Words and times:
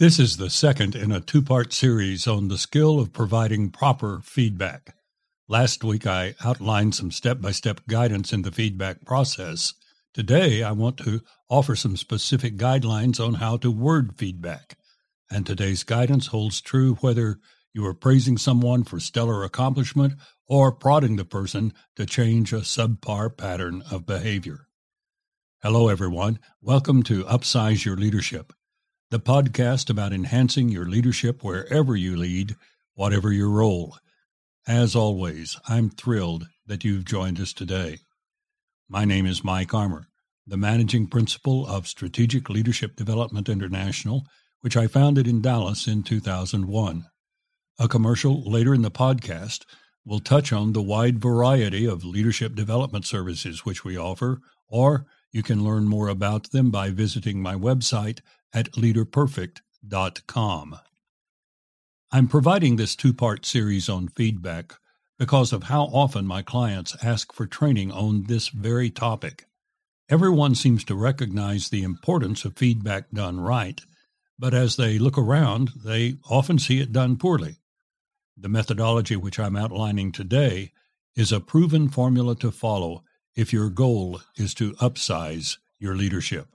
This 0.00 0.20
is 0.20 0.36
the 0.36 0.48
second 0.48 0.94
in 0.94 1.10
a 1.10 1.20
two 1.20 1.42
part 1.42 1.72
series 1.72 2.28
on 2.28 2.46
the 2.46 2.56
skill 2.56 3.00
of 3.00 3.12
providing 3.12 3.70
proper 3.70 4.20
feedback. 4.22 4.94
Last 5.48 5.82
week, 5.82 6.06
I 6.06 6.36
outlined 6.40 6.94
some 6.94 7.10
step 7.10 7.40
by 7.40 7.50
step 7.50 7.80
guidance 7.88 8.32
in 8.32 8.42
the 8.42 8.52
feedback 8.52 9.04
process. 9.04 9.74
Today, 10.14 10.62
I 10.62 10.70
want 10.70 10.98
to 10.98 11.22
offer 11.50 11.74
some 11.74 11.96
specific 11.96 12.56
guidelines 12.56 13.18
on 13.18 13.34
how 13.34 13.56
to 13.56 13.72
word 13.72 14.16
feedback. 14.16 14.78
And 15.32 15.44
today's 15.44 15.82
guidance 15.82 16.28
holds 16.28 16.60
true 16.60 16.94
whether 17.00 17.40
you 17.74 17.84
are 17.84 17.92
praising 17.92 18.38
someone 18.38 18.84
for 18.84 19.00
stellar 19.00 19.42
accomplishment 19.42 20.14
or 20.46 20.70
prodding 20.70 21.16
the 21.16 21.24
person 21.24 21.72
to 21.96 22.06
change 22.06 22.52
a 22.52 22.58
subpar 22.58 23.36
pattern 23.36 23.82
of 23.90 24.06
behavior. 24.06 24.68
Hello, 25.60 25.88
everyone. 25.88 26.38
Welcome 26.62 27.02
to 27.02 27.24
Upsize 27.24 27.84
Your 27.84 27.96
Leadership 27.96 28.52
the 29.10 29.18
podcast 29.18 29.88
about 29.88 30.12
enhancing 30.12 30.68
your 30.68 30.84
leadership 30.84 31.42
wherever 31.42 31.96
you 31.96 32.14
lead, 32.14 32.54
whatever 32.94 33.32
your 33.32 33.48
role. 33.48 33.96
As 34.66 34.94
always, 34.94 35.58
I'm 35.66 35.88
thrilled 35.88 36.46
that 36.66 36.84
you've 36.84 37.06
joined 37.06 37.40
us 37.40 37.54
today. 37.54 38.00
My 38.86 39.06
name 39.06 39.24
is 39.24 39.42
Mike 39.42 39.72
Armour, 39.72 40.08
the 40.46 40.58
managing 40.58 41.06
principal 41.06 41.66
of 41.66 41.88
Strategic 41.88 42.50
Leadership 42.50 42.96
Development 42.96 43.48
International, 43.48 44.24
which 44.60 44.76
I 44.76 44.86
founded 44.86 45.26
in 45.26 45.40
Dallas 45.40 45.86
in 45.86 46.02
2001. 46.02 47.06
A 47.78 47.88
commercial 47.88 48.42
later 48.42 48.74
in 48.74 48.82
the 48.82 48.90
podcast 48.90 49.64
will 50.04 50.20
touch 50.20 50.52
on 50.52 50.74
the 50.74 50.82
wide 50.82 51.18
variety 51.18 51.86
of 51.86 52.04
leadership 52.04 52.54
development 52.54 53.06
services 53.06 53.64
which 53.64 53.84
we 53.84 53.96
offer, 53.96 54.40
or 54.68 55.06
you 55.32 55.42
can 55.42 55.64
learn 55.64 55.88
more 55.88 56.08
about 56.08 56.50
them 56.50 56.70
by 56.70 56.90
visiting 56.90 57.40
my 57.40 57.54
website 57.54 58.20
at 58.52 58.72
leaderperfect.com. 58.72 60.78
I'm 62.10 62.28
providing 62.28 62.76
this 62.76 62.96
two 62.96 63.12
part 63.12 63.44
series 63.44 63.88
on 63.88 64.08
feedback 64.08 64.74
because 65.18 65.52
of 65.52 65.64
how 65.64 65.82
often 65.84 66.26
my 66.26 66.42
clients 66.42 66.96
ask 67.02 67.32
for 67.32 67.46
training 67.46 67.90
on 67.90 68.24
this 68.24 68.48
very 68.48 68.90
topic. 68.90 69.46
Everyone 70.08 70.54
seems 70.54 70.84
to 70.84 70.94
recognize 70.94 71.68
the 71.68 71.82
importance 71.82 72.46
of 72.46 72.56
feedback 72.56 73.10
done 73.10 73.40
right, 73.40 73.80
but 74.38 74.54
as 74.54 74.76
they 74.76 74.98
look 74.98 75.18
around, 75.18 75.70
they 75.84 76.14
often 76.30 76.58
see 76.58 76.80
it 76.80 76.92
done 76.92 77.16
poorly. 77.16 77.56
The 78.36 78.48
methodology 78.48 79.16
which 79.16 79.38
I'm 79.38 79.56
outlining 79.56 80.12
today 80.12 80.72
is 81.16 81.32
a 81.32 81.40
proven 81.40 81.88
formula 81.88 82.36
to 82.36 82.50
follow 82.50 83.02
if 83.34 83.52
your 83.52 83.68
goal 83.68 84.22
is 84.36 84.54
to 84.54 84.72
upsize 84.74 85.58
your 85.78 85.94
leadership. 85.94 86.48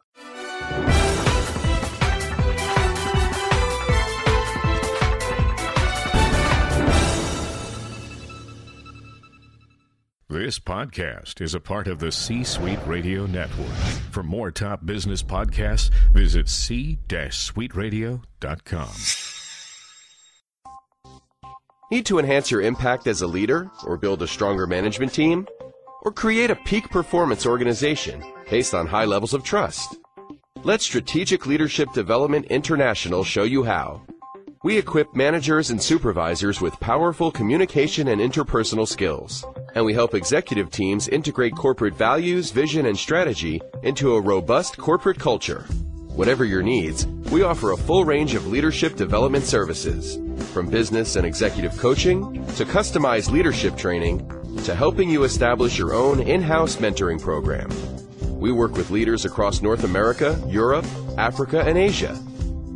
This 10.34 10.58
podcast 10.58 11.42
is 11.42 11.54
a 11.54 11.60
part 11.60 11.88
of 11.88 12.00
the 12.00 12.12
C 12.12 12.44
Suite 12.44 12.80
Radio 12.88 13.28
Network. 13.28 13.68
For 14.10 14.24
more 14.24 14.50
top 14.50 14.84
business 14.84 15.22
podcasts, 15.22 15.92
visit 16.12 16.50
c-suiteradio.com. 16.50 18.90
Need 21.92 22.08
to 22.08 22.18
enhance 22.18 22.50
your 22.50 22.64
impact 22.64 23.06
as 23.06 23.22
a 23.22 23.28
leader 23.28 23.70
or 23.86 23.96
build 23.96 24.24
a 24.24 24.28
stronger 24.28 24.66
management 24.66 25.14
team? 25.14 25.46
Or 26.02 26.12
create 26.12 26.50
a 26.50 26.56
peak 26.56 26.90
performance 26.90 27.46
organization 27.46 28.24
based 28.50 28.74
on 28.74 28.88
high 28.88 29.06
levels 29.06 29.36
of 29.36 29.44
trust? 29.44 29.98
Let 30.64 30.82
Strategic 30.82 31.46
Leadership 31.46 31.94
Development 31.94 32.48
International 32.48 33.24
show 33.24 33.44
you 33.44 33.66
how. 33.66 34.02
We 34.64 34.80
equip 34.80 35.16
managers 35.16 35.70
and 35.70 35.80
supervisors 35.80 36.60
with 36.60 36.74
powerful 36.80 37.30
communication 37.30 38.08
and 38.08 38.20
interpersonal 38.20 38.88
skills 38.88 39.46
and 39.76 39.86
we 39.86 39.94
help 39.94 40.14
executive 40.14 40.70
teams 40.70 41.08
integrate 41.08 41.56
corporate 41.56 41.96
values, 41.96 42.52
vision, 42.52 42.86
and 42.86 42.98
strategy 42.98 43.62
into 43.84 44.16
a 44.16 44.22
robust 44.22 44.78
corporate 44.78 45.20
culture. 45.20 45.66
Whatever 46.16 46.46
your 46.46 46.62
needs, 46.62 47.08
we 47.32 47.42
offer 47.42 47.72
a 47.72 47.78
full 47.78 48.06
range 48.06 48.36
of 48.36 48.48
leadership 48.48 48.96
development 48.96 49.46
services, 49.46 50.20
from 50.54 50.70
business 50.70 51.16
and 51.16 51.26
executive 51.26 51.76
coaching 51.80 52.46
to 52.56 52.66
customized 52.66 53.32
leadership 53.32 53.76
training 53.76 54.28
to 54.64 54.76
helping 54.76 55.10
you 55.10 55.24
establish 55.24 55.78
your 55.78 55.94
own 55.94 56.20
in-house 56.22 56.76
mentoring 56.76 57.20
program. 57.20 57.70
We 58.40 58.52
work 58.52 58.74
with 58.74 58.92
leaders 58.92 59.26
across 59.26 59.62
North 59.62 59.84
America, 59.84 60.40
Europe, 60.48 60.86
Africa, 61.18 61.62
and 61.62 61.78
Asia. 61.78 62.12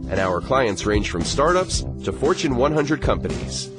And 0.10 0.20
our 0.20 0.42
clients 0.42 0.86
range 0.86 1.12
from 1.12 1.22
startups 1.22 1.86
to 2.06 2.12
Fortune 2.12 2.56
100 2.56 3.02
companies. 3.02 3.70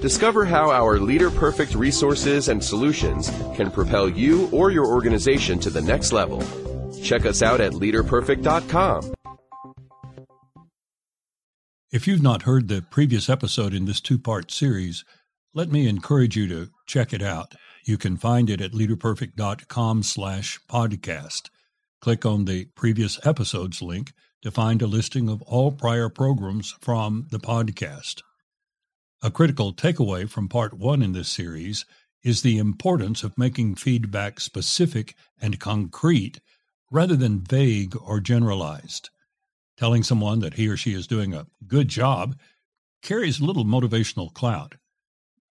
Discover 0.00 0.44
how 0.44 0.70
our 0.70 1.00
Leader 1.00 1.28
Perfect 1.28 1.74
resources 1.74 2.48
and 2.48 2.62
solutions 2.62 3.30
can 3.56 3.68
propel 3.68 4.08
you 4.08 4.48
or 4.52 4.70
your 4.70 4.86
organization 4.86 5.58
to 5.58 5.70
the 5.70 5.80
next 5.80 6.12
level. 6.12 6.40
Check 7.02 7.26
us 7.26 7.42
out 7.42 7.60
at 7.60 7.72
leaderperfect.com. 7.72 9.12
If 11.90 12.06
you've 12.06 12.22
not 12.22 12.42
heard 12.42 12.68
the 12.68 12.82
previous 12.82 13.28
episode 13.28 13.74
in 13.74 13.86
this 13.86 14.00
two 14.00 14.18
part 14.18 14.52
series, 14.52 15.04
let 15.52 15.72
me 15.72 15.88
encourage 15.88 16.36
you 16.36 16.46
to 16.46 16.68
check 16.86 17.12
it 17.12 17.22
out. 17.22 17.54
You 17.84 17.98
can 17.98 18.16
find 18.16 18.48
it 18.50 18.60
at 18.60 18.72
leaderperfect.com 18.72 20.04
slash 20.04 20.60
podcast. 20.70 21.48
Click 22.00 22.24
on 22.24 22.44
the 22.44 22.66
previous 22.76 23.18
episodes 23.26 23.82
link 23.82 24.12
to 24.42 24.52
find 24.52 24.80
a 24.80 24.86
listing 24.86 25.28
of 25.28 25.42
all 25.42 25.72
prior 25.72 26.08
programs 26.08 26.76
from 26.80 27.26
the 27.30 27.40
podcast. 27.40 28.22
A 29.20 29.32
critical 29.32 29.72
takeaway 29.74 30.30
from 30.30 30.48
part 30.48 30.74
one 30.74 31.02
in 31.02 31.12
this 31.12 31.28
series 31.28 31.84
is 32.22 32.42
the 32.42 32.56
importance 32.56 33.24
of 33.24 33.36
making 33.36 33.74
feedback 33.74 34.38
specific 34.38 35.16
and 35.40 35.58
concrete 35.58 36.40
rather 36.92 37.16
than 37.16 37.40
vague 37.40 37.96
or 38.00 38.20
generalized. 38.20 39.10
Telling 39.76 40.04
someone 40.04 40.38
that 40.38 40.54
he 40.54 40.68
or 40.68 40.76
she 40.76 40.94
is 40.94 41.08
doing 41.08 41.34
a 41.34 41.48
good 41.66 41.88
job 41.88 42.36
carries 43.02 43.40
little 43.40 43.64
motivational 43.64 44.32
clout. 44.32 44.76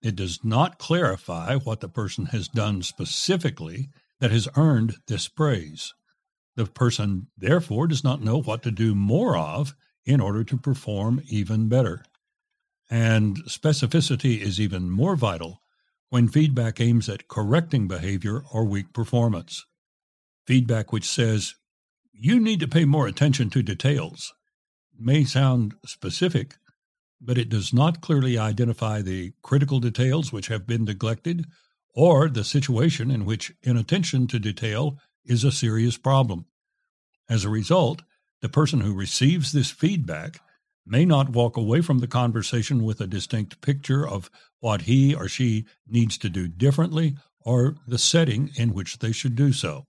It 0.00 0.14
does 0.14 0.44
not 0.44 0.78
clarify 0.78 1.56
what 1.56 1.80
the 1.80 1.88
person 1.88 2.26
has 2.26 2.46
done 2.46 2.82
specifically 2.82 3.88
that 4.20 4.30
has 4.30 4.48
earned 4.56 4.94
this 5.08 5.26
praise. 5.26 5.92
The 6.54 6.66
person, 6.66 7.26
therefore, 7.36 7.88
does 7.88 8.04
not 8.04 8.22
know 8.22 8.40
what 8.40 8.62
to 8.62 8.70
do 8.70 8.94
more 8.94 9.36
of 9.36 9.74
in 10.04 10.20
order 10.20 10.44
to 10.44 10.56
perform 10.56 11.20
even 11.28 11.68
better. 11.68 12.04
And 12.88 13.38
specificity 13.44 14.40
is 14.40 14.60
even 14.60 14.90
more 14.90 15.16
vital 15.16 15.60
when 16.08 16.28
feedback 16.28 16.80
aims 16.80 17.08
at 17.08 17.28
correcting 17.28 17.88
behavior 17.88 18.42
or 18.52 18.64
weak 18.64 18.92
performance. 18.92 19.66
Feedback 20.46 20.92
which 20.92 21.08
says, 21.08 21.56
you 22.12 22.38
need 22.38 22.60
to 22.60 22.68
pay 22.68 22.84
more 22.84 23.06
attention 23.06 23.50
to 23.50 23.62
details, 23.62 24.32
may 24.98 25.24
sound 25.24 25.74
specific, 25.84 26.54
but 27.20 27.36
it 27.36 27.48
does 27.48 27.72
not 27.72 28.00
clearly 28.00 28.38
identify 28.38 29.02
the 29.02 29.32
critical 29.42 29.80
details 29.80 30.32
which 30.32 30.46
have 30.46 30.66
been 30.66 30.84
neglected 30.84 31.46
or 31.94 32.28
the 32.28 32.44
situation 32.44 33.10
in 33.10 33.24
which 33.24 33.52
inattention 33.62 34.26
to 34.28 34.38
detail 34.38 34.98
is 35.24 35.44
a 35.44 35.52
serious 35.52 35.96
problem. 35.96 36.46
As 37.28 37.44
a 37.44 37.50
result, 37.50 38.02
the 38.42 38.48
person 38.48 38.80
who 38.80 38.94
receives 38.94 39.52
this 39.52 39.70
feedback 39.70 40.40
may 40.86 41.04
not 41.04 41.30
walk 41.30 41.56
away 41.56 41.80
from 41.80 41.98
the 41.98 42.06
conversation 42.06 42.84
with 42.84 43.00
a 43.00 43.06
distinct 43.06 43.60
picture 43.60 44.06
of 44.06 44.30
what 44.60 44.82
he 44.82 45.14
or 45.14 45.28
she 45.28 45.66
needs 45.88 46.16
to 46.18 46.28
do 46.28 46.46
differently 46.48 47.16
or 47.40 47.76
the 47.86 47.98
setting 47.98 48.50
in 48.56 48.72
which 48.72 48.98
they 48.98 49.12
should 49.12 49.34
do 49.34 49.52
so. 49.52 49.84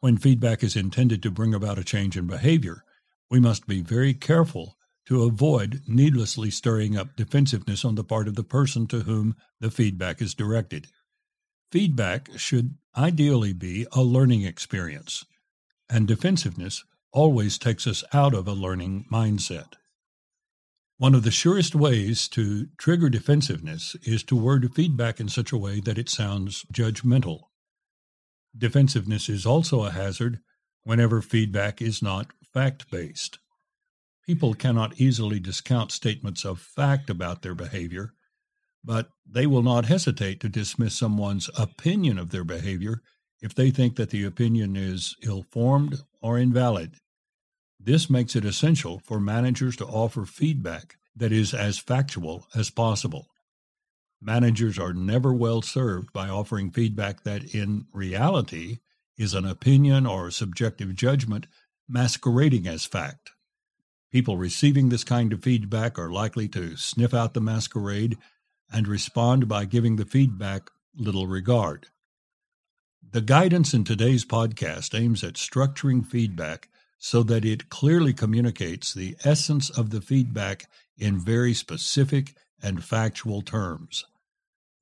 When 0.00 0.16
feedback 0.16 0.62
is 0.62 0.76
intended 0.76 1.22
to 1.22 1.30
bring 1.30 1.54
about 1.54 1.78
a 1.78 1.84
change 1.84 2.16
in 2.16 2.26
behavior, 2.26 2.84
we 3.30 3.40
must 3.40 3.66
be 3.66 3.82
very 3.82 4.14
careful 4.14 4.76
to 5.06 5.24
avoid 5.24 5.82
needlessly 5.86 6.50
stirring 6.50 6.96
up 6.96 7.16
defensiveness 7.16 7.84
on 7.84 7.94
the 7.94 8.04
part 8.04 8.28
of 8.28 8.34
the 8.34 8.44
person 8.44 8.86
to 8.86 9.00
whom 9.00 9.34
the 9.58 9.70
feedback 9.70 10.20
is 10.20 10.34
directed. 10.34 10.86
Feedback 11.72 12.28
should 12.36 12.76
ideally 12.96 13.52
be 13.52 13.86
a 13.92 14.02
learning 14.02 14.42
experience, 14.42 15.24
and 15.88 16.06
defensiveness 16.06 16.84
always 17.12 17.58
takes 17.58 17.86
us 17.86 18.04
out 18.12 18.34
of 18.34 18.46
a 18.46 18.52
learning 18.52 19.06
mindset. 19.10 19.74
One 20.98 21.14
of 21.14 21.22
the 21.22 21.30
surest 21.30 21.76
ways 21.76 22.26
to 22.30 22.66
trigger 22.76 23.08
defensiveness 23.08 23.94
is 24.02 24.24
to 24.24 24.34
word 24.34 24.74
feedback 24.74 25.20
in 25.20 25.28
such 25.28 25.52
a 25.52 25.56
way 25.56 25.78
that 25.78 25.96
it 25.96 26.08
sounds 26.08 26.64
judgmental. 26.72 27.42
Defensiveness 28.56 29.28
is 29.28 29.46
also 29.46 29.84
a 29.84 29.92
hazard 29.92 30.40
whenever 30.82 31.22
feedback 31.22 31.80
is 31.80 32.02
not 32.02 32.32
fact 32.52 32.90
based. 32.90 33.38
People 34.26 34.54
cannot 34.54 35.00
easily 35.00 35.38
discount 35.38 35.92
statements 35.92 36.44
of 36.44 36.58
fact 36.58 37.08
about 37.08 37.42
their 37.42 37.54
behavior, 37.54 38.14
but 38.82 39.10
they 39.24 39.46
will 39.46 39.62
not 39.62 39.84
hesitate 39.84 40.40
to 40.40 40.48
dismiss 40.48 40.98
someone's 40.98 41.48
opinion 41.56 42.18
of 42.18 42.30
their 42.30 42.42
behavior 42.42 43.02
if 43.40 43.54
they 43.54 43.70
think 43.70 43.94
that 43.94 44.10
the 44.10 44.24
opinion 44.24 44.74
is 44.74 45.14
ill 45.22 45.44
formed 45.52 46.02
or 46.20 46.40
invalid. 46.40 46.96
This 47.80 48.10
makes 48.10 48.34
it 48.34 48.44
essential 48.44 48.98
for 48.98 49.20
managers 49.20 49.76
to 49.76 49.86
offer 49.86 50.24
feedback 50.24 50.96
that 51.14 51.32
is 51.32 51.54
as 51.54 51.78
factual 51.78 52.46
as 52.54 52.70
possible. 52.70 53.28
Managers 54.20 54.78
are 54.78 54.92
never 54.92 55.32
well 55.32 55.62
served 55.62 56.12
by 56.12 56.28
offering 56.28 56.70
feedback 56.70 57.22
that, 57.22 57.54
in 57.54 57.86
reality, 57.92 58.78
is 59.16 59.34
an 59.34 59.44
opinion 59.44 60.06
or 60.06 60.30
subjective 60.30 60.94
judgment 60.94 61.46
masquerading 61.88 62.66
as 62.66 62.84
fact. 62.84 63.30
People 64.10 64.36
receiving 64.36 64.88
this 64.88 65.04
kind 65.04 65.32
of 65.32 65.42
feedback 65.42 65.98
are 65.98 66.10
likely 66.10 66.48
to 66.48 66.76
sniff 66.76 67.14
out 67.14 67.34
the 67.34 67.40
masquerade 67.40 68.16
and 68.72 68.88
respond 68.88 69.48
by 69.48 69.64
giving 69.64 69.96
the 69.96 70.04
feedback 70.04 70.70
little 70.96 71.26
regard. 71.26 71.86
The 73.10 73.20
guidance 73.20 73.72
in 73.72 73.84
today's 73.84 74.24
podcast 74.24 74.98
aims 74.98 75.22
at 75.22 75.34
structuring 75.34 76.04
feedback 76.04 76.68
so 76.98 77.22
that 77.22 77.44
it 77.44 77.68
clearly 77.68 78.12
communicates 78.12 78.92
the 78.92 79.16
essence 79.24 79.70
of 79.70 79.90
the 79.90 80.00
feedback 80.00 80.66
in 80.96 81.18
very 81.18 81.54
specific 81.54 82.34
and 82.62 82.82
factual 82.82 83.40
terms. 83.42 84.04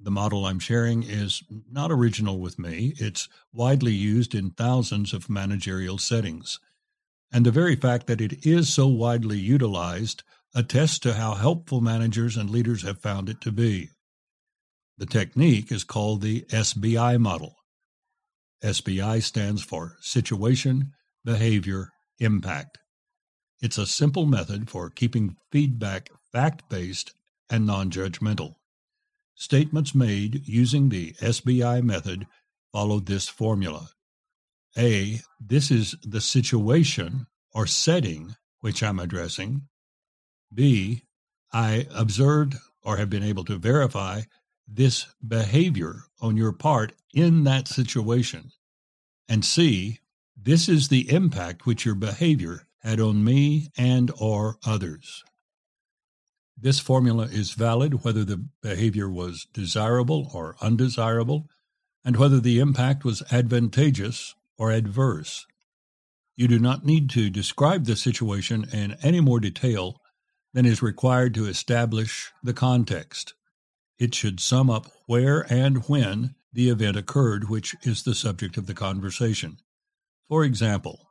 The 0.01 0.11
model 0.11 0.47
I'm 0.47 0.59
sharing 0.59 1.03
is 1.03 1.43
not 1.71 1.91
original 1.91 2.39
with 2.39 2.59
me. 2.59 2.95
It's 2.99 3.29
widely 3.53 3.93
used 3.93 4.35
in 4.35 4.51
thousands 4.51 5.13
of 5.13 5.31
managerial 5.31 5.99
settings. 5.99 6.59
And 7.33 7.45
the 7.45 7.51
very 7.51 7.77
fact 7.77 8.07
that 8.07 8.21
it 8.21 8.47
is 8.47 8.73
so 8.73 8.87
widely 8.87 9.39
utilized 9.39 10.23
attests 10.55 10.99
to 11.01 11.15
how 11.15 11.35
helpful 11.35 11.81
managers 11.81 12.37
and 12.37 12.49
leaders 12.49 12.83
have 12.83 13.01
found 13.01 13.29
it 13.29 13.41
to 13.43 13.53
be. 13.53 13.91
The 14.99 15.07
technique 15.07 15.71
is 15.71 15.85
called 15.85 16.23
the 16.23 16.43
SBI 16.49 17.19
model. 17.21 17.57
SBI 18.63 19.23
stands 19.23 19.63
for 19.63 19.97
Situation, 20.01 20.93
Behavior, 21.25 21.91
Impact. 22.19 22.79
It's 23.61 23.79
a 23.79 23.87
simple 23.87 24.27
method 24.27 24.71
for 24.71 24.91
keeping 24.91 25.37
feedback 25.51 26.11
fact 26.33 26.69
based 26.69 27.15
and 27.51 27.67
non 27.67 27.91
judgmental. 27.91 28.57
Statements 29.35 29.95
made 29.95 30.47
using 30.47 30.89
the 30.89 31.13
SBI 31.15 31.83
method 31.83 32.27
follow 32.73 33.01
this 33.01 33.29
formula. 33.29 33.91
A. 34.77 35.21
This 35.41 35.71
is 35.71 35.95
the 36.03 36.21
situation 36.21 37.27
or 37.53 37.67
setting 37.67 38.37
which 38.61 38.83
I'm 38.83 38.99
addressing. 38.99 39.69
B. 40.53 41.05
I 41.53 41.87
observed 41.95 42.57
or 42.83 42.97
have 42.97 43.11
been 43.11 43.23
able 43.23 43.45
to 43.45 43.59
verify 43.59 44.23
this 44.69 45.07
behavior 45.27 46.03
on 46.21 46.37
your 46.37 46.53
part 46.53 46.93
in 47.15 47.45
that 47.45 47.69
situation. 47.69 48.51
And 49.29 49.45
C. 49.45 50.01
This 50.46 50.69
is 50.69 50.87
the 50.87 51.10
impact 51.10 51.66
which 51.66 51.84
your 51.84 51.96
behavior 51.96 52.69
had 52.78 53.00
on 53.00 53.25
me 53.25 53.72
and 53.76 54.12
or 54.16 54.58
others. 54.64 55.25
This 56.56 56.78
formula 56.78 57.25
is 57.25 57.50
valid 57.50 58.04
whether 58.04 58.25
the 58.25 58.46
behavior 58.62 59.10
was 59.10 59.48
desirable 59.52 60.31
or 60.32 60.54
undesirable, 60.60 61.48
and 62.04 62.16
whether 62.16 62.38
the 62.38 62.60
impact 62.60 63.04
was 63.04 63.25
advantageous 63.32 64.37
or 64.56 64.70
adverse. 64.70 65.48
You 66.37 66.46
do 66.46 66.60
not 66.60 66.87
need 66.87 67.10
to 67.10 67.28
describe 67.28 67.84
the 67.84 67.96
situation 67.96 68.69
in 68.72 68.93
any 69.02 69.19
more 69.19 69.40
detail 69.40 70.00
than 70.54 70.64
is 70.64 70.81
required 70.81 71.34
to 71.34 71.46
establish 71.46 72.31
the 72.40 72.54
context. 72.54 73.34
It 73.98 74.14
should 74.14 74.38
sum 74.38 74.70
up 74.70 74.93
where 75.06 75.44
and 75.52 75.78
when 75.88 76.37
the 76.52 76.69
event 76.69 76.96
occurred, 76.96 77.50
which 77.50 77.75
is 77.82 78.04
the 78.04 78.14
subject 78.14 78.56
of 78.56 78.66
the 78.66 78.75
conversation. 78.75 79.58
For 80.28 80.44
example, 80.44 81.06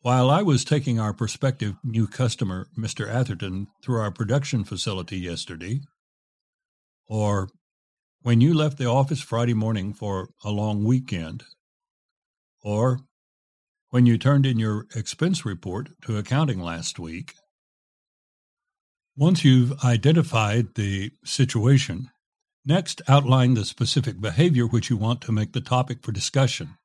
while 0.00 0.30
I 0.30 0.42
was 0.42 0.64
taking 0.64 0.98
our 0.98 1.12
prospective 1.12 1.76
new 1.84 2.08
customer, 2.08 2.66
Mr. 2.76 3.08
Atherton, 3.08 3.68
through 3.82 4.00
our 4.00 4.10
production 4.10 4.64
facility 4.64 5.18
yesterday, 5.18 5.80
or 7.06 7.48
when 8.22 8.40
you 8.40 8.52
left 8.52 8.78
the 8.78 8.86
office 8.86 9.20
Friday 9.20 9.54
morning 9.54 9.92
for 9.92 10.30
a 10.44 10.50
long 10.50 10.82
weekend, 10.82 11.44
or 12.62 12.98
when 13.90 14.06
you 14.06 14.18
turned 14.18 14.44
in 14.44 14.58
your 14.58 14.86
expense 14.96 15.44
report 15.44 15.90
to 16.02 16.16
accounting 16.16 16.60
last 16.60 16.98
week, 16.98 17.34
once 19.16 19.44
you've 19.44 19.84
identified 19.84 20.74
the 20.74 21.12
situation, 21.24 22.10
next 22.64 23.00
outline 23.06 23.54
the 23.54 23.64
specific 23.64 24.20
behavior 24.20 24.66
which 24.66 24.90
you 24.90 24.96
want 24.96 25.20
to 25.20 25.30
make 25.30 25.52
the 25.52 25.60
topic 25.60 26.02
for 26.02 26.10
discussion. 26.10 26.76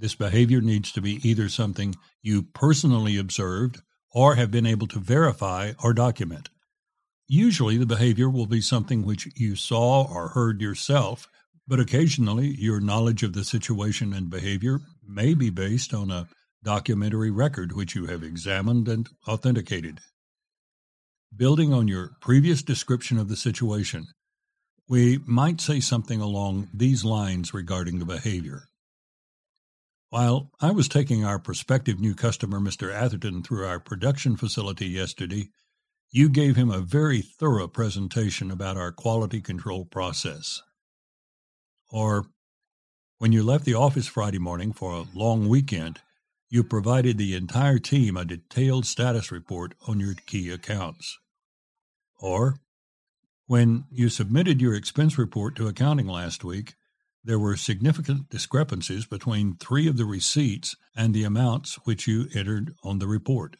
This 0.00 0.14
behavior 0.14 0.62
needs 0.62 0.92
to 0.92 1.02
be 1.02 1.20
either 1.28 1.50
something 1.50 1.94
you 2.22 2.42
personally 2.42 3.18
observed 3.18 3.82
or 4.14 4.34
have 4.34 4.50
been 4.50 4.64
able 4.64 4.86
to 4.88 4.98
verify 4.98 5.72
or 5.84 5.92
document. 5.92 6.48
Usually, 7.28 7.76
the 7.76 7.84
behavior 7.84 8.30
will 8.30 8.46
be 8.46 8.62
something 8.62 9.04
which 9.04 9.28
you 9.36 9.56
saw 9.56 10.10
or 10.10 10.28
heard 10.28 10.62
yourself, 10.62 11.28
but 11.68 11.78
occasionally 11.78 12.46
your 12.46 12.80
knowledge 12.80 13.22
of 13.22 13.34
the 13.34 13.44
situation 13.44 14.14
and 14.14 14.30
behavior 14.30 14.80
may 15.06 15.34
be 15.34 15.50
based 15.50 15.92
on 15.92 16.10
a 16.10 16.28
documentary 16.64 17.30
record 17.30 17.72
which 17.72 17.94
you 17.94 18.06
have 18.06 18.22
examined 18.22 18.88
and 18.88 19.10
authenticated. 19.28 20.00
Building 21.36 21.74
on 21.74 21.88
your 21.88 22.12
previous 22.22 22.62
description 22.62 23.18
of 23.18 23.28
the 23.28 23.36
situation, 23.36 24.06
we 24.88 25.18
might 25.26 25.60
say 25.60 25.78
something 25.78 26.22
along 26.22 26.70
these 26.72 27.04
lines 27.04 27.52
regarding 27.52 27.98
the 27.98 28.06
behavior. 28.06 28.69
While 30.10 30.50
I 30.60 30.72
was 30.72 30.88
taking 30.88 31.24
our 31.24 31.38
prospective 31.38 32.00
new 32.00 32.16
customer, 32.16 32.58
Mr. 32.58 32.92
Atherton, 32.92 33.44
through 33.44 33.64
our 33.64 33.78
production 33.78 34.36
facility 34.36 34.86
yesterday, 34.86 35.50
you 36.10 36.28
gave 36.28 36.56
him 36.56 36.68
a 36.68 36.80
very 36.80 37.22
thorough 37.22 37.68
presentation 37.68 38.50
about 38.50 38.76
our 38.76 38.90
quality 38.90 39.40
control 39.40 39.84
process. 39.84 40.62
Or, 41.92 42.26
when 43.18 43.30
you 43.30 43.44
left 43.44 43.64
the 43.64 43.74
office 43.74 44.08
Friday 44.08 44.40
morning 44.40 44.72
for 44.72 44.92
a 44.92 45.06
long 45.14 45.48
weekend, 45.48 46.00
you 46.48 46.64
provided 46.64 47.16
the 47.16 47.36
entire 47.36 47.78
team 47.78 48.16
a 48.16 48.24
detailed 48.24 48.86
status 48.86 49.30
report 49.30 49.74
on 49.86 50.00
your 50.00 50.14
key 50.26 50.50
accounts. 50.50 51.20
Or, 52.18 52.56
when 53.46 53.84
you 53.92 54.08
submitted 54.08 54.60
your 54.60 54.74
expense 54.74 55.16
report 55.16 55.54
to 55.54 55.68
accounting 55.68 56.08
last 56.08 56.42
week, 56.42 56.74
there 57.22 57.38
were 57.38 57.56
significant 57.56 58.28
discrepancies 58.30 59.06
between 59.06 59.56
three 59.56 59.86
of 59.86 59.96
the 59.96 60.04
receipts 60.04 60.74
and 60.96 61.12
the 61.12 61.24
amounts 61.24 61.74
which 61.84 62.06
you 62.06 62.28
entered 62.34 62.74
on 62.82 62.98
the 62.98 63.06
report. 63.06 63.56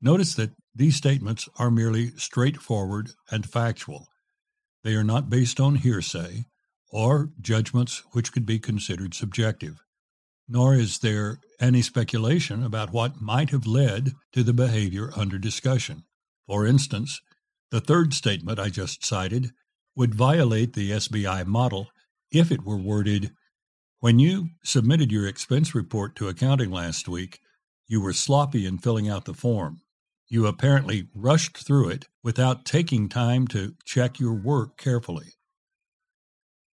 Notice 0.00 0.34
that 0.34 0.52
these 0.74 0.96
statements 0.96 1.48
are 1.58 1.70
merely 1.70 2.10
straightforward 2.16 3.10
and 3.30 3.48
factual. 3.48 4.06
They 4.82 4.94
are 4.94 5.04
not 5.04 5.28
based 5.28 5.60
on 5.60 5.76
hearsay 5.76 6.46
or 6.90 7.30
judgments 7.40 8.02
which 8.12 8.32
could 8.32 8.46
be 8.46 8.58
considered 8.58 9.14
subjective, 9.14 9.82
nor 10.48 10.74
is 10.74 10.98
there 10.98 11.38
any 11.60 11.82
speculation 11.82 12.64
about 12.64 12.92
what 12.92 13.20
might 13.20 13.50
have 13.50 13.66
led 13.66 14.12
to 14.32 14.42
the 14.42 14.54
behavior 14.54 15.10
under 15.16 15.38
discussion. 15.38 16.04
For 16.46 16.66
instance, 16.66 17.20
the 17.70 17.80
third 17.80 18.14
statement 18.14 18.58
I 18.58 18.70
just 18.70 19.04
cited 19.04 19.50
would 19.94 20.14
violate 20.14 20.72
the 20.72 20.90
SBI 20.92 21.46
model 21.46 21.88
if 22.30 22.52
it 22.52 22.64
were 22.64 22.76
worded, 22.76 23.32
When 24.00 24.18
you 24.18 24.50
submitted 24.62 25.12
your 25.12 25.26
expense 25.26 25.74
report 25.74 26.16
to 26.16 26.28
accounting 26.28 26.70
last 26.70 27.06
week, 27.06 27.40
you 27.86 28.00
were 28.00 28.12
sloppy 28.12 28.64
in 28.64 28.78
filling 28.78 29.08
out 29.08 29.26
the 29.26 29.34
form. 29.34 29.82
You 30.28 30.46
apparently 30.46 31.08
rushed 31.14 31.58
through 31.58 31.88
it 31.88 32.06
without 32.22 32.64
taking 32.64 33.08
time 33.08 33.48
to 33.48 33.74
check 33.84 34.20
your 34.20 34.32
work 34.32 34.78
carefully. 34.78 35.34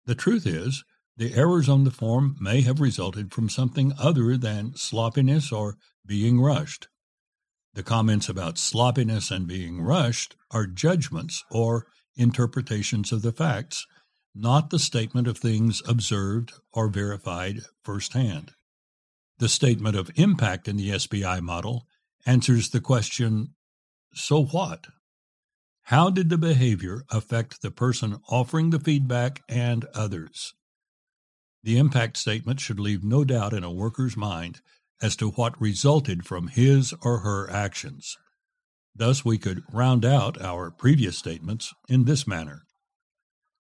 The 0.07 0.15
truth 0.15 0.47
is, 0.47 0.85
the 1.17 1.35
errors 1.35 1.69
on 1.69 1.85
the 1.85 1.91
form 1.91 2.37
may 2.41 2.63
have 2.63 2.81
resulted 2.81 3.33
from 3.33 3.49
something 3.49 3.93
other 3.99 4.37
than 4.37 4.77
sloppiness 4.77 5.53
or 5.53 5.77
being 6.07 6.41
rushed. 6.41 6.89
The 7.75 7.83
comments 7.83 8.29
about 8.29 8.57
sloppiness 8.57 9.31
and 9.31 9.47
being 9.47 9.83
rushed 9.83 10.37
are 10.51 10.67
judgments 10.67 11.45
or 11.51 11.87
interpretations 12.17 13.13
of 13.13 13.23
the 13.23 13.33
facts, 13.33 13.87
not 14.35 14.71
the 14.71 14.79
statement 14.79 15.27
of 15.27 15.39
things 15.39 15.83
observed 15.87 16.53
or 16.73 16.89
verified 16.89 17.61
firsthand. 17.83 18.53
The 19.39 19.49
statement 19.49 19.97
of 19.97 20.11
impact 20.17 20.69
in 20.69 20.77
the 20.77 20.91
SBI 20.91 21.41
model 21.41 21.87
answers 22.27 22.71
the 22.71 22.81
question 22.81 23.55
so 24.13 24.45
what? 24.45 24.87
How 25.85 26.11
did 26.11 26.31
the 26.31 26.39
behavior 26.39 27.05
affect 27.11 27.63
the 27.63 27.71
person 27.71 28.19
offering 28.29 28.71
the 28.71 28.81
feedback 28.81 29.43
and 29.49 29.85
others? 29.95 30.55
The 31.63 31.79
impact 31.79 32.17
statement 32.17 32.61
should 32.61 32.81
leave 32.81 33.05
no 33.05 33.25
doubt 33.25 33.53
in 33.53 33.65
a 33.65 33.73
worker's 33.73 34.17
mind 34.17 34.61
as 35.03 35.17
to 35.17 35.31
what 35.31 35.61
resulted 35.61 36.27
from 36.27 36.49
his 36.49 36.95
or 37.03 37.19
her 37.19 37.51
actions. 37.51 38.17
Thus, 38.95 39.25
we 39.25 39.39
could 39.39 39.63
round 39.73 40.05
out 40.05 40.41
our 40.41 40.71
previous 40.71 41.17
statements 41.17 41.73
in 41.89 42.05
this 42.05 42.27
manner. 42.27 42.63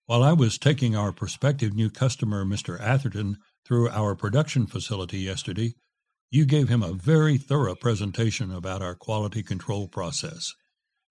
While 0.07 0.23
I 0.23 0.31
was 0.31 0.57
taking 0.57 0.95
our 0.95 1.11
prospective 1.11 1.73
new 1.75 1.89
customer, 1.89 2.45
Mr. 2.45 2.79
Atherton, 2.79 3.39
through 3.65 3.89
our 3.89 4.15
production 4.15 4.65
facility 4.65 5.19
yesterday, 5.19 5.75
you 6.31 6.45
gave 6.45 6.69
him 6.69 6.81
a 6.81 6.93
very 6.93 7.37
thorough 7.37 7.75
presentation 7.75 8.49
about 8.49 8.81
our 8.81 8.95
quality 8.95 9.43
control 9.43 9.89
process. 9.89 10.53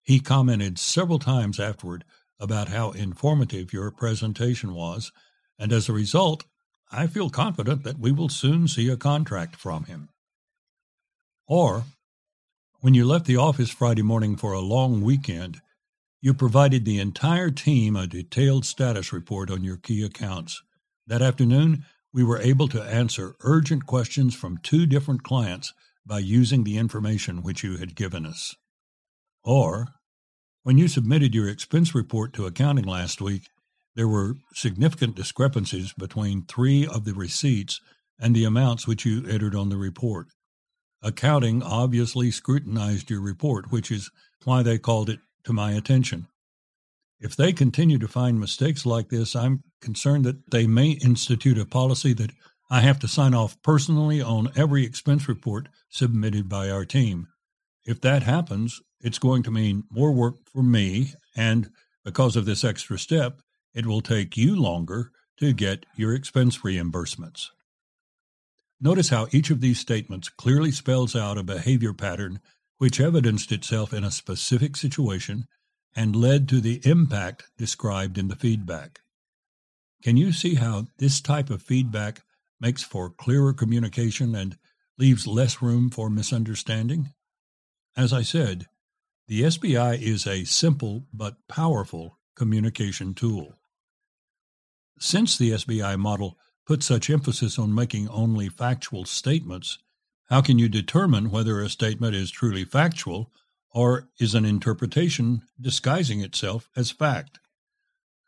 He 0.02 0.18
commented 0.18 0.78
several 0.78 1.18
times 1.18 1.60
afterward 1.60 2.04
about 2.40 2.68
how 2.68 2.92
informative 2.92 3.70
your 3.70 3.90
presentation 3.90 4.72
was, 4.72 5.12
and 5.58 5.74
as 5.74 5.90
a 5.90 5.92
result, 5.92 6.44
I 6.90 7.06
feel 7.06 7.28
confident 7.28 7.82
that 7.82 7.98
we 7.98 8.12
will 8.12 8.30
soon 8.30 8.66
see 8.66 8.88
a 8.88 8.96
contract 8.96 9.56
from 9.56 9.84
him. 9.84 10.08
Or, 11.46 11.84
when 12.80 12.94
you 12.94 13.04
left 13.04 13.26
the 13.26 13.36
office 13.36 13.68
Friday 13.68 14.02
morning 14.02 14.36
for 14.36 14.54
a 14.54 14.60
long 14.60 15.02
weekend, 15.02 15.60
you 16.20 16.34
provided 16.34 16.84
the 16.84 16.98
entire 16.98 17.50
team 17.50 17.96
a 17.96 18.06
detailed 18.06 18.64
status 18.64 19.12
report 19.12 19.50
on 19.50 19.62
your 19.62 19.76
key 19.76 20.04
accounts. 20.04 20.62
That 21.06 21.22
afternoon, 21.22 21.84
we 22.12 22.24
were 22.24 22.40
able 22.40 22.68
to 22.68 22.82
answer 22.82 23.36
urgent 23.42 23.86
questions 23.86 24.34
from 24.34 24.58
two 24.58 24.86
different 24.86 25.22
clients 25.22 25.72
by 26.06 26.20
using 26.20 26.64
the 26.64 26.78
information 26.78 27.42
which 27.42 27.62
you 27.62 27.76
had 27.76 27.94
given 27.94 28.24
us. 28.24 28.54
Or, 29.44 29.88
when 30.62 30.78
you 30.78 30.88
submitted 30.88 31.34
your 31.34 31.48
expense 31.48 31.94
report 31.94 32.32
to 32.34 32.46
accounting 32.46 32.86
last 32.86 33.20
week, 33.20 33.48
there 33.94 34.08
were 34.08 34.36
significant 34.54 35.14
discrepancies 35.14 35.92
between 35.92 36.44
three 36.44 36.86
of 36.86 37.04
the 37.04 37.14
receipts 37.14 37.80
and 38.18 38.34
the 38.34 38.44
amounts 38.44 38.86
which 38.86 39.04
you 39.04 39.26
entered 39.26 39.54
on 39.54 39.68
the 39.68 39.76
report. 39.76 40.28
Accounting 41.02 41.62
obviously 41.62 42.30
scrutinized 42.30 43.10
your 43.10 43.20
report, 43.20 43.70
which 43.70 43.90
is 43.90 44.10
why 44.44 44.62
they 44.62 44.78
called 44.78 45.10
it 45.10 45.20
to 45.46 45.52
my 45.52 45.72
attention. 45.72 46.26
If 47.18 47.34
they 47.34 47.52
continue 47.52 47.98
to 47.98 48.08
find 48.08 48.38
mistakes 48.38 48.84
like 48.84 49.08
this, 49.08 49.34
I'm 49.34 49.62
concerned 49.80 50.24
that 50.26 50.50
they 50.50 50.66
may 50.66 50.90
institute 50.90 51.58
a 51.58 51.64
policy 51.64 52.12
that 52.14 52.32
I 52.68 52.80
have 52.80 52.98
to 53.00 53.08
sign 53.08 53.32
off 53.32 53.60
personally 53.62 54.20
on 54.20 54.52
every 54.56 54.84
expense 54.84 55.28
report 55.28 55.68
submitted 55.88 56.48
by 56.48 56.68
our 56.68 56.84
team. 56.84 57.28
If 57.84 58.00
that 58.02 58.24
happens, 58.24 58.82
it's 59.00 59.20
going 59.20 59.44
to 59.44 59.50
mean 59.50 59.84
more 59.90 60.12
work 60.12 60.34
for 60.52 60.62
me, 60.62 61.12
and 61.36 61.70
because 62.04 62.36
of 62.36 62.44
this 62.44 62.64
extra 62.64 62.98
step, 62.98 63.40
it 63.72 63.86
will 63.86 64.00
take 64.00 64.36
you 64.36 64.56
longer 64.56 65.12
to 65.38 65.52
get 65.52 65.86
your 65.94 66.12
expense 66.12 66.58
reimbursements. 66.58 67.50
Notice 68.80 69.10
how 69.10 69.28
each 69.30 69.50
of 69.50 69.60
these 69.60 69.78
statements 69.78 70.28
clearly 70.28 70.70
spells 70.70 71.14
out 71.14 71.38
a 71.38 71.42
behavior 71.42 71.92
pattern 71.92 72.40
which 72.78 73.00
evidenced 73.00 73.52
itself 73.52 73.92
in 73.92 74.04
a 74.04 74.10
specific 74.10 74.76
situation 74.76 75.46
and 75.94 76.14
led 76.14 76.48
to 76.48 76.60
the 76.60 76.80
impact 76.84 77.44
described 77.56 78.18
in 78.18 78.28
the 78.28 78.36
feedback. 78.36 79.00
Can 80.02 80.16
you 80.16 80.32
see 80.32 80.56
how 80.56 80.86
this 80.98 81.20
type 81.20 81.48
of 81.50 81.62
feedback 81.62 82.22
makes 82.60 82.82
for 82.82 83.10
clearer 83.10 83.52
communication 83.52 84.34
and 84.34 84.58
leaves 84.98 85.26
less 85.26 85.62
room 85.62 85.90
for 85.90 86.10
misunderstanding? 86.10 87.12
As 87.96 88.12
I 88.12 88.22
said, 88.22 88.66
the 89.26 89.42
SBI 89.42 90.00
is 90.00 90.26
a 90.26 90.44
simple 90.44 91.06
but 91.12 91.36
powerful 91.48 92.18
communication 92.36 93.14
tool. 93.14 93.54
Since 94.98 95.36
the 95.36 95.52
SBI 95.52 95.98
model 95.98 96.38
puts 96.66 96.86
such 96.86 97.10
emphasis 97.10 97.58
on 97.58 97.74
making 97.74 98.08
only 98.08 98.48
factual 98.48 99.04
statements, 99.04 99.78
how 100.28 100.40
can 100.40 100.58
you 100.58 100.68
determine 100.68 101.30
whether 101.30 101.60
a 101.60 101.68
statement 101.68 102.14
is 102.14 102.30
truly 102.30 102.64
factual 102.64 103.30
or 103.72 104.08
is 104.18 104.34
an 104.34 104.44
interpretation 104.44 105.42
disguising 105.60 106.20
itself 106.20 106.68
as 106.76 106.90
fact? 106.90 107.38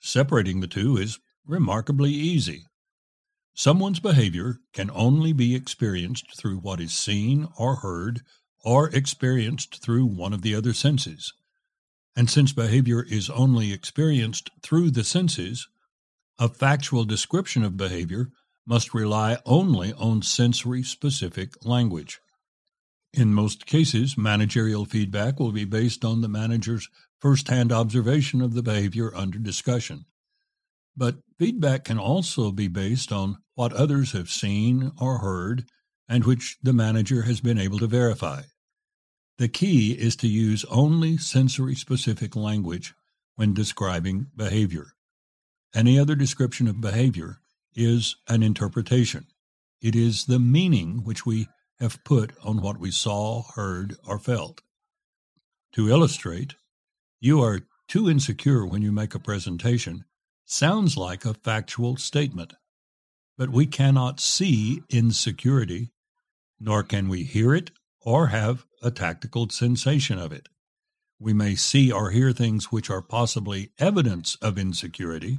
Separating 0.00 0.60
the 0.60 0.68
two 0.68 0.96
is 0.96 1.18
remarkably 1.46 2.10
easy. 2.10 2.66
Someone's 3.54 3.98
behavior 3.98 4.58
can 4.72 4.90
only 4.92 5.32
be 5.32 5.56
experienced 5.56 6.36
through 6.36 6.58
what 6.58 6.80
is 6.80 6.92
seen 6.92 7.48
or 7.58 7.76
heard 7.76 8.22
or 8.64 8.88
experienced 8.90 9.82
through 9.82 10.06
one 10.06 10.32
of 10.32 10.42
the 10.42 10.54
other 10.54 10.72
senses. 10.72 11.32
And 12.14 12.30
since 12.30 12.52
behavior 12.52 13.02
is 13.02 13.30
only 13.30 13.72
experienced 13.72 14.50
through 14.62 14.92
the 14.92 15.02
senses, 15.02 15.66
a 16.38 16.48
factual 16.48 17.04
description 17.04 17.64
of 17.64 17.76
behavior 17.76 18.30
must 18.68 18.92
rely 18.92 19.38
only 19.46 19.94
on 19.94 20.20
sensory 20.20 20.82
specific 20.82 21.64
language. 21.64 22.20
In 23.14 23.32
most 23.32 23.64
cases, 23.64 24.18
managerial 24.18 24.84
feedback 24.84 25.40
will 25.40 25.52
be 25.52 25.64
based 25.64 26.04
on 26.04 26.20
the 26.20 26.28
manager's 26.28 26.88
first 27.18 27.48
hand 27.48 27.72
observation 27.72 28.42
of 28.42 28.52
the 28.52 28.62
behavior 28.62 29.10
under 29.14 29.38
discussion. 29.38 30.04
But 30.94 31.16
feedback 31.38 31.84
can 31.84 31.98
also 31.98 32.52
be 32.52 32.68
based 32.68 33.10
on 33.10 33.38
what 33.54 33.72
others 33.72 34.12
have 34.12 34.28
seen 34.28 34.92
or 35.00 35.18
heard 35.18 35.64
and 36.06 36.24
which 36.24 36.58
the 36.62 36.74
manager 36.74 37.22
has 37.22 37.40
been 37.40 37.58
able 37.58 37.78
to 37.78 37.86
verify. 37.86 38.42
The 39.38 39.48
key 39.48 39.92
is 39.92 40.14
to 40.16 40.28
use 40.28 40.66
only 40.66 41.16
sensory 41.16 41.74
specific 41.74 42.36
language 42.36 42.94
when 43.36 43.54
describing 43.54 44.26
behavior. 44.36 44.92
Any 45.74 45.98
other 45.98 46.14
description 46.14 46.68
of 46.68 46.80
behavior 46.80 47.40
is 47.78 48.16
an 48.28 48.42
interpretation. 48.42 49.26
It 49.80 49.94
is 49.94 50.26
the 50.26 50.38
meaning 50.40 51.04
which 51.04 51.24
we 51.24 51.48
have 51.78 52.02
put 52.04 52.32
on 52.42 52.60
what 52.60 52.78
we 52.78 52.90
saw, 52.90 53.44
heard, 53.54 53.96
or 54.06 54.18
felt. 54.18 54.62
To 55.72 55.88
illustrate, 55.88 56.54
you 57.20 57.40
are 57.42 57.60
too 57.86 58.10
insecure 58.10 58.66
when 58.66 58.82
you 58.82 58.90
make 58.90 59.14
a 59.14 59.20
presentation 59.20 60.04
sounds 60.44 60.96
like 60.96 61.24
a 61.24 61.34
factual 61.34 61.96
statement. 61.96 62.54
But 63.36 63.50
we 63.50 63.66
cannot 63.66 64.18
see 64.18 64.82
insecurity, 64.90 65.92
nor 66.58 66.82
can 66.82 67.08
we 67.08 67.22
hear 67.22 67.54
it 67.54 67.70
or 68.00 68.28
have 68.28 68.64
a 68.82 68.90
tactical 68.90 69.48
sensation 69.50 70.18
of 70.18 70.32
it. 70.32 70.48
We 71.20 71.32
may 71.32 71.54
see 71.54 71.92
or 71.92 72.10
hear 72.10 72.32
things 72.32 72.72
which 72.72 72.90
are 72.90 73.02
possibly 73.02 73.70
evidence 73.78 74.36
of 74.36 74.58
insecurity, 74.58 75.38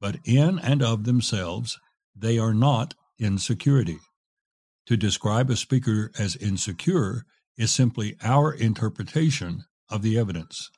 but 0.00 0.18
in 0.24 0.58
and 0.58 0.82
of 0.82 1.04
themselves, 1.04 1.78
they 2.16 2.38
are 2.38 2.54
not 2.54 2.94
insecurity. 3.18 3.98
To 4.86 4.96
describe 4.96 5.50
a 5.50 5.56
speaker 5.56 6.10
as 6.18 6.36
insecure 6.36 7.24
is 7.56 7.70
simply 7.70 8.16
our 8.22 8.52
interpretation 8.52 9.64
of 9.88 10.02
the 10.02 10.18
evidence. 10.18 10.70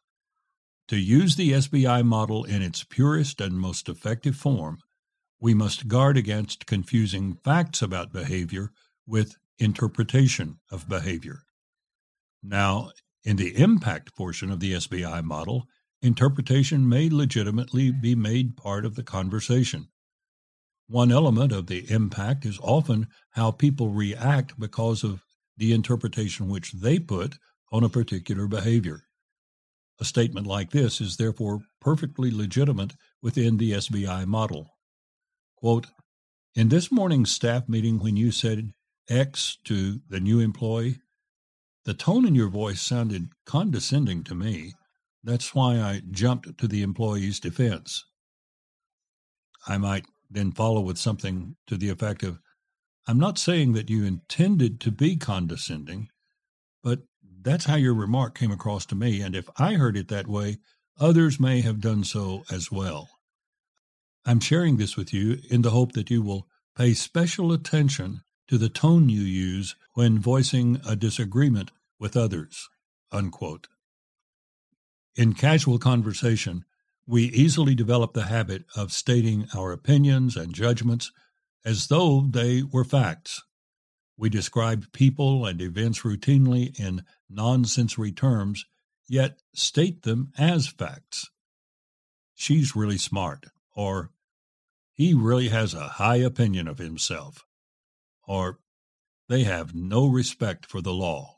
To 0.89 0.97
use 0.97 1.37
the 1.37 1.53
SBI 1.53 2.05
model 2.05 2.45
in 2.45 2.61
its 2.61 2.85
purest 2.85 3.41
and 3.41 3.59
most 3.59 3.89
effective 3.89 4.37
form, 4.37 4.79
we 5.41 5.55
must 5.55 5.89
guard 5.89 6.17
against 6.17 6.67
confusing 6.67 7.39
facts 7.45 7.81
about 7.83 8.13
behavior 8.13 8.71
with 9.07 9.37
interpretation 9.59 10.59
of 10.71 10.89
behavior. 10.89 11.43
Now, 12.43 12.91
in 13.25 13.37
the 13.37 13.57
impact 13.57 14.15
portion 14.17 14.51
of 14.51 14.61
the 14.61 14.75
SBI 14.75 15.23
model, 15.23 15.67
interpretation 16.03 16.89
may 16.89 17.09
legitimately 17.09 17.93
be 17.93 18.15
made 18.15 18.57
part 18.57 18.85
of 18.85 18.97
the 18.97 19.03
conversation. 19.03 19.89
One 20.89 21.13
element 21.13 21.53
of 21.53 21.69
the 21.69 21.91
impact 21.91 22.45
is 22.45 22.59
often 22.61 23.07
how 23.31 23.53
people 23.53 23.91
react 23.91 24.59
because 24.59 25.05
of 25.05 25.23
the 25.57 25.73
interpretation 25.73 26.49
which 26.49 26.73
they 26.73 26.99
put 26.99 27.37
on 27.71 27.85
a 27.85 27.89
particular 27.89 28.47
behavior. 28.47 29.05
A 30.01 30.05
statement 30.05 30.47
like 30.47 30.71
this 30.71 31.01
is 31.01 31.17
therefore 31.17 31.61
perfectly 31.81 32.31
legitimate 32.31 32.95
within 33.23 33.57
the 33.57 33.73
SBI 33.73 34.27
model. 34.27 34.69
Quote, 35.57 35.87
in 36.55 36.69
this 36.69 36.91
morning's 36.91 37.31
staff 37.31 37.69
meeting, 37.69 37.99
when 37.99 38.17
you 38.17 38.31
said 38.31 38.73
X 39.09 39.57
to 39.65 40.01
the 40.09 40.21
new 40.21 40.41
employee, 40.41 40.99
the 41.85 41.95
tone 41.95 42.27
in 42.27 42.35
your 42.35 42.49
voice 42.49 42.81
sounded 42.81 43.29
condescending 43.47 44.25
to 44.25 44.35
me. 44.35 44.75
That's 45.25 45.55
why 45.55 45.79
I 45.79 46.03
jumped 46.11 46.59
to 46.59 46.69
the 46.69 46.83
employee's 46.83 47.41
defense. 47.41 48.05
I 49.67 49.79
might 49.79 50.07
then 50.31 50.53
follow 50.53 50.81
with 50.81 50.99
something 50.99 51.57
to 51.67 51.77
the 51.77 51.91
effect 51.91 52.23
of 52.23 52.41
I'm 53.07 53.19
not 53.19 53.39
saying 53.39 53.73
that 53.73 53.91
you 53.91 54.05
intended 54.05 54.81
to 54.81 54.93
be 54.93 55.17
condescending, 55.17 56.09
but 56.83 57.01
that's 57.43 57.65
how 57.65 57.75
your 57.75 57.95
remark 57.95 58.39
came 58.39 58.53
across 58.53 58.87
to 58.87 58.95
me, 58.95 59.21
and 59.21 59.35
if 59.35 59.49
I 59.59 59.75
heard 59.75 59.97
it 59.97 60.09
that 60.09 60.29
way, 60.29 60.59
others 60.99 61.41
may 61.41 61.61
have 61.63 61.81
done 61.81 62.05
so 62.05 62.45
as 62.51 62.71
well. 62.71 63.09
I'm 64.25 64.39
sharing 64.39 64.77
this 64.77 64.97
with 64.97 65.13
you 65.13 65.39
in 65.51 65.63
the 65.63 65.71
hope 65.71 65.93
that 65.93 66.11
you 66.11 66.23
will 66.23 66.47
pay 66.77 66.95
special 66.95 67.53
attention 67.53 68.23
to 68.49 68.57
the 68.57 68.69
tone 68.69 69.09
you 69.09 69.23
use 69.23 69.75
when 69.95 70.21
voicing 70.21 70.81
a 70.87 70.95
disagreement 70.95 71.73
with 71.99 72.17
others. 72.17 72.69
Unquote. 73.11 73.67
In 75.15 75.35
casual 75.35 75.79
conversation, 75.79 76.65
we 77.07 77.25
easily 77.25 77.75
develop 77.75 78.15
the 78.15 78.27
habit 78.27 78.65
of 78.75 78.93
stating 78.93 79.47
our 79.55 79.73
opinions 79.73 80.37
and 80.37 80.55
judgments 80.55 81.13
as 81.65 81.89
though 81.89 82.23
they 82.23 82.63
were 82.63 82.85
facts. 82.85 83.43
We 84.17 84.31
describe 84.31 84.93
people 84.93 85.45
and 85.45 85.61
events 85.61 86.01
routinely 86.01 86.79
in 86.79 87.05
nonsensory 87.29 88.13
terms, 88.13 88.65
yet 89.07 89.43
state 89.55 90.03
them 90.03 90.33
as 90.39 90.69
facts. 90.69 91.29
She's 92.35 92.75
really 92.75 92.99
smart, 92.99 93.47
or 93.75 94.11
he 94.93 95.13
really 95.13 95.49
has 95.49 95.75
a 95.75 95.89
high 95.89 96.17
opinion 96.17 96.69
of 96.69 96.79
himself, 96.79 97.45
or 98.27 98.61
they 99.29 99.45
have 99.45 99.75
no 99.75 100.07
respect 100.07 100.67
for 100.67 100.81
the 100.81 100.95
law. 100.95 101.37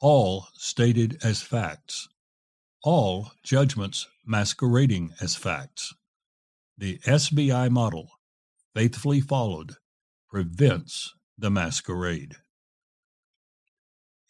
All 0.00 0.48
stated 0.54 1.18
as 1.22 1.42
facts, 1.42 2.08
all 2.86 3.32
judgments 3.42 4.06
masquerading 4.24 5.12
as 5.20 5.34
facts. 5.34 5.92
The 6.78 6.98
SBI 6.98 7.68
model, 7.68 8.12
faithfully 8.76 9.20
followed, 9.20 9.72
prevents 10.30 11.12
the 11.36 11.50
masquerade. 11.50 12.36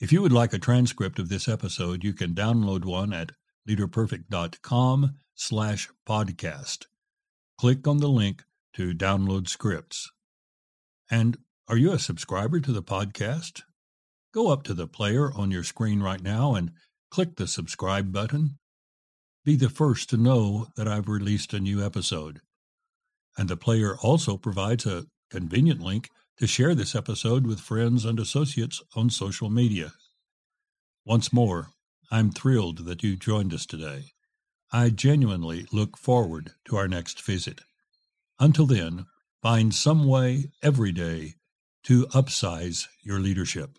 If 0.00 0.10
you 0.10 0.22
would 0.22 0.32
like 0.32 0.54
a 0.54 0.58
transcript 0.58 1.18
of 1.18 1.28
this 1.28 1.48
episode, 1.48 2.02
you 2.02 2.14
can 2.14 2.34
download 2.34 2.86
one 2.86 3.12
at 3.12 3.32
leaderperfect.com 3.68 5.16
slash 5.34 5.90
podcast. 6.08 6.86
Click 7.58 7.86
on 7.86 7.98
the 7.98 8.08
link 8.08 8.42
to 8.72 8.94
download 8.94 9.50
scripts. 9.50 10.10
And 11.10 11.36
are 11.68 11.76
you 11.76 11.92
a 11.92 11.98
subscriber 11.98 12.60
to 12.60 12.72
the 12.72 12.82
podcast? 12.82 13.64
Go 14.32 14.48
up 14.48 14.62
to 14.62 14.72
the 14.72 14.88
player 14.88 15.30
on 15.34 15.50
your 15.50 15.64
screen 15.64 16.00
right 16.00 16.22
now 16.22 16.54
and 16.54 16.70
click 17.10 17.36
the 17.36 17.46
subscribe 17.46 18.12
button. 18.12 18.58
Be 19.44 19.56
the 19.56 19.70
first 19.70 20.10
to 20.10 20.16
know 20.16 20.66
that 20.76 20.88
I've 20.88 21.08
released 21.08 21.52
a 21.52 21.60
new 21.60 21.84
episode. 21.84 22.40
And 23.38 23.48
the 23.48 23.56
player 23.56 23.96
also 23.96 24.36
provides 24.36 24.86
a 24.86 25.06
convenient 25.30 25.80
link 25.80 26.08
to 26.38 26.46
share 26.46 26.74
this 26.74 26.94
episode 26.94 27.46
with 27.46 27.60
friends 27.60 28.04
and 28.04 28.18
associates 28.18 28.82
on 28.94 29.10
social 29.10 29.50
media. 29.50 29.92
Once 31.04 31.32
more, 31.32 31.68
I'm 32.10 32.30
thrilled 32.30 32.86
that 32.86 33.02
you 33.02 33.16
joined 33.16 33.54
us 33.54 33.66
today. 33.66 34.12
I 34.72 34.90
genuinely 34.90 35.66
look 35.72 35.96
forward 35.96 36.52
to 36.66 36.76
our 36.76 36.88
next 36.88 37.22
visit. 37.22 37.60
Until 38.38 38.66
then, 38.66 39.06
find 39.42 39.74
some 39.74 40.06
way 40.06 40.50
every 40.62 40.92
day 40.92 41.34
to 41.84 42.06
upsize 42.08 42.86
your 43.02 43.20
leadership. 43.20 43.78